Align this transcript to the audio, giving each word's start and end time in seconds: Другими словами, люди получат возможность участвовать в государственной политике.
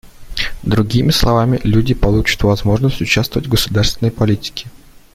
Другими 0.63 1.11
словами, 1.11 1.59
люди 1.63 1.93
получат 1.93 2.41
возможность 2.41 3.01
участвовать 3.01 3.45
в 3.47 3.51
государственной 3.51 4.09
политике. 4.09 4.65